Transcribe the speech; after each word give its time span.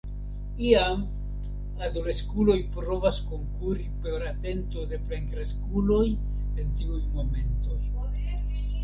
Iam 0.67 1.01
adoleskuloj 1.87 2.55
provas 2.77 3.19
konkuri 3.33 3.85
por 4.05 4.25
atento 4.29 4.87
de 4.95 4.99
plenkreskuloj 5.11 6.01
en 6.65 6.73
tiuj 6.81 6.99
momentoj. 7.19 7.79